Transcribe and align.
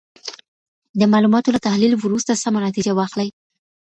د 0.99 1.01
معلوماتو 1.11 1.53
له 1.55 1.59
تحلیل 1.67 1.93
وروسته 1.95 2.41
سمه 2.43 2.59
نتیجه 2.67 2.91
واخلئ. 2.95 3.29